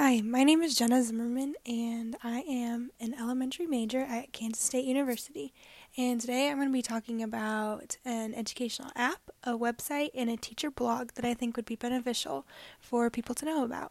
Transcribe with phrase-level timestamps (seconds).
[0.00, 4.84] Hi, my name is Jenna Zimmerman, and I am an elementary major at Kansas State
[4.84, 5.52] University.
[5.96, 10.36] And today I'm going to be talking about an educational app, a website, and a
[10.36, 12.46] teacher blog that I think would be beneficial
[12.78, 13.90] for people to know about.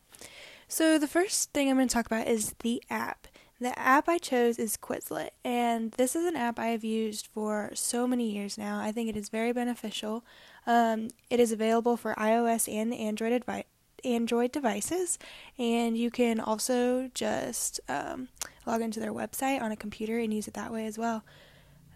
[0.70, 3.28] So, the first thing I'm going to talk about is the app.
[3.60, 7.72] The app I chose is Quizlet, and this is an app I have used for
[7.74, 8.80] so many years now.
[8.80, 10.24] I think it is very beneficial.
[10.66, 13.66] Um, it is available for iOS and Android advi-
[14.04, 15.18] Android devices,
[15.58, 18.30] and you can also just um,
[18.66, 21.24] log into their website on a computer and use it that way as well.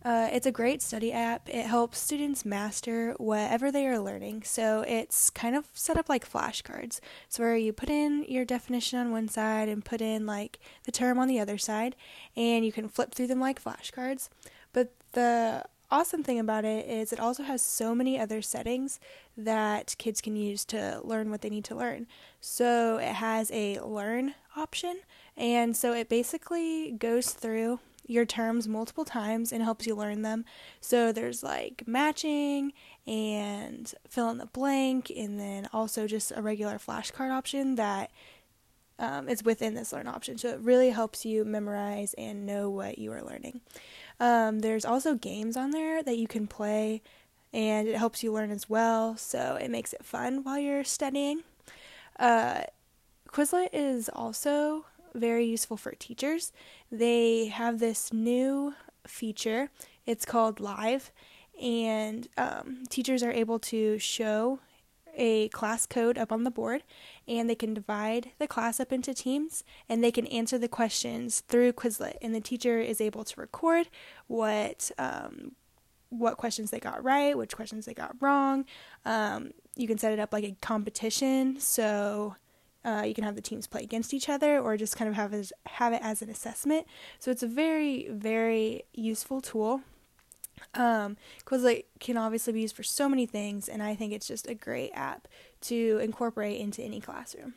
[0.03, 1.47] Uh, it's a great study app.
[1.47, 4.41] It helps students master whatever they are learning.
[4.43, 6.99] So it's kind of set up like flashcards.
[7.29, 10.91] So where you put in your definition on one side and put in like the
[10.91, 11.95] term on the other side,
[12.35, 14.29] and you can flip through them like flashcards.
[14.73, 18.99] But the awesome thing about it is it also has so many other settings
[19.37, 22.07] that kids can use to learn what they need to learn.
[22.39, 25.01] So it has a learn option,
[25.35, 30.43] and so it basically goes through your terms multiple times and helps you learn them.
[30.79, 32.73] So there's like matching
[33.05, 38.11] and fill in the blank, and then also just a regular flashcard option that
[39.01, 40.37] um, is within this learn option.
[40.37, 43.61] So it really helps you memorize and know what you are learning.
[44.19, 47.01] Um, there's also games on there that you can play,
[47.51, 49.17] and it helps you learn as well.
[49.17, 51.41] So it makes it fun while you're studying.
[52.19, 52.61] Uh,
[53.29, 54.85] Quizlet is also
[55.15, 56.53] very useful for teachers.
[56.91, 58.75] They have this new
[59.07, 59.71] feature.
[60.05, 61.11] It's called Live,
[61.59, 64.59] and um, teachers are able to show
[65.15, 66.83] a class code up on the board
[67.27, 71.41] and they can divide the class up into teams and they can answer the questions
[71.47, 73.89] through Quizlet and the teacher is able to record
[74.27, 75.53] what um,
[76.11, 78.65] what questions they got right, which questions they got wrong.
[79.05, 82.35] Um, you can set it up like a competition, so
[82.83, 85.33] uh, you can have the teams play against each other, or just kind of have
[85.33, 86.85] it, have it as an assessment.
[87.19, 89.81] So it's a very very useful tool
[90.73, 94.47] um, Quizlet can obviously be used for so many things, and I think it's just
[94.47, 95.27] a great app
[95.61, 97.53] to incorporate into any classroom.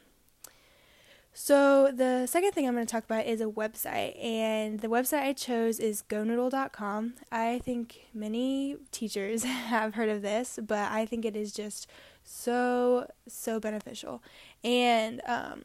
[1.37, 5.23] So, the second thing I'm going to talk about is a website, and the website
[5.23, 7.15] I chose is gonoodle.com.
[7.33, 11.89] I think many teachers have heard of this, but I think it is just
[12.23, 14.23] so, so beneficial.
[14.63, 15.65] And um,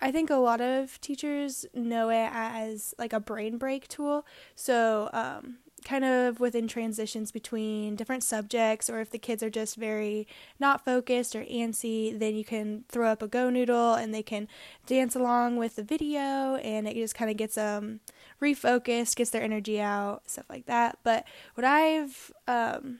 [0.00, 4.26] I think a lot of teachers know it as like a brain break tool.
[4.56, 9.76] So, um, kind of within transitions between different subjects, or if the kids are just
[9.76, 10.26] very
[10.58, 14.48] not focused or antsy, then you can throw up a go noodle and they can
[14.86, 18.00] dance along with the video, and it just kind of gets them
[18.42, 20.98] refocused, gets their energy out, stuff like that.
[21.04, 22.98] But what I've um,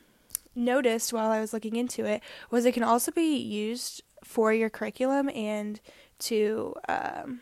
[0.55, 4.71] noticed while I was looking into it was it can also be used for your
[4.71, 5.81] curriculum and
[6.19, 7.41] to um,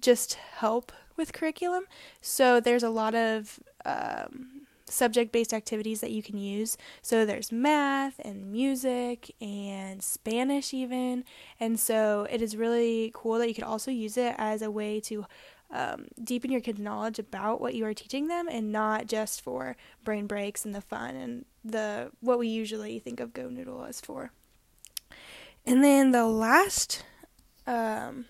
[0.00, 1.84] just help with curriculum.
[2.20, 4.57] So there's a lot of um,
[4.90, 6.76] subject based activities that you can use.
[7.02, 11.24] So there's math and music and Spanish, even.
[11.60, 15.00] And so it is really cool that you could also use it as a way
[15.00, 15.26] to
[15.70, 19.76] um, deepen your kids' knowledge about what you are teaching them and not just for
[20.02, 24.00] brain breaks and the fun and the what we usually think of Go Noodle as
[24.00, 24.32] for.
[25.66, 27.04] And then the last
[27.66, 28.24] um,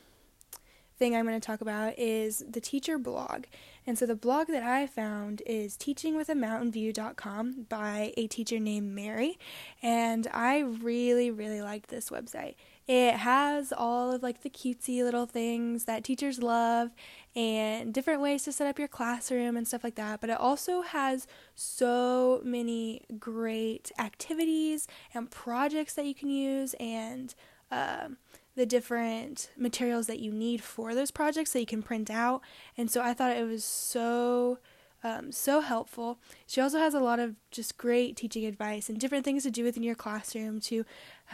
[0.98, 3.44] thing I'm going to talk about is the teacher blog.
[3.86, 9.38] And so the blog that I found is teachingwithamountainview.com by a teacher named Mary.
[9.82, 12.56] And I really, really liked this website.
[12.86, 16.90] It has all of like the cutesy little things that teachers love
[17.36, 20.20] and different ways to set up your classroom and stuff like that.
[20.20, 27.34] But it also has so many great activities and projects that you can use and
[27.70, 28.16] um,
[28.58, 32.42] the different materials that you need for those projects that you can print out.
[32.76, 34.58] And so I thought it was so
[35.04, 36.18] um, so helpful.
[36.48, 39.62] She also has a lot of just great teaching advice and different things to do
[39.62, 40.84] within your classroom to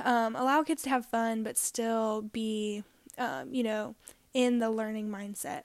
[0.04, 2.84] um, allow kids to have fun but still be,
[3.16, 3.94] um, you know,
[4.34, 5.62] in the learning mindset.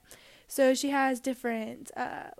[0.48, 1.90] So she has different.
[1.94, 2.30] Uh,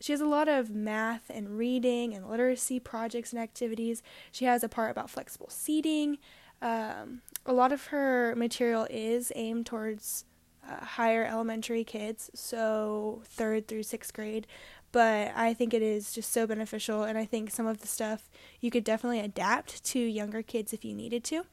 [0.00, 4.02] she has a lot of math and reading and literacy projects and activities.
[4.32, 6.16] She has a part about flexible seating,
[6.62, 10.24] um, a lot of her material is aimed towards
[10.68, 14.46] uh, higher elementary kids, so third through sixth grade.
[14.92, 18.28] But I think it is just so beneficial, and I think some of the stuff
[18.60, 21.44] you could definitely adapt to younger kids if you needed to.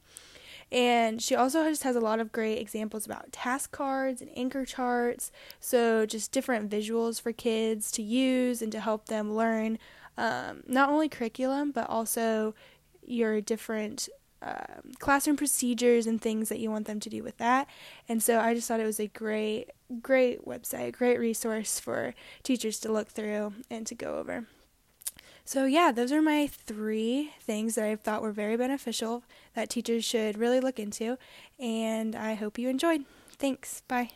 [0.71, 4.65] And she also just has a lot of great examples about task cards and anchor
[4.65, 5.31] charts.
[5.61, 9.79] So, just different visuals for kids to use and to help them learn
[10.17, 12.53] um, not only curriculum, but also
[13.05, 14.09] your different
[14.41, 17.67] uh, classroom procedures and things that you want them to do with that.
[18.07, 22.13] And so I just thought it was a great, great website, great resource for
[22.43, 24.45] teachers to look through and to go over.
[25.43, 29.23] So, yeah, those are my three things that I thought were very beneficial
[29.55, 31.17] that teachers should really look into.
[31.57, 33.05] And I hope you enjoyed.
[33.39, 33.81] Thanks.
[33.87, 34.11] Bye.